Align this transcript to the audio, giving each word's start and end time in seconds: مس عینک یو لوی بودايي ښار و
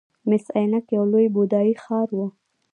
مس 0.29 0.45
عینک 0.55 0.85
یو 0.95 1.03
لوی 1.11 1.27
بودايي 1.35 1.73
ښار 1.83 2.09
و 2.13 2.19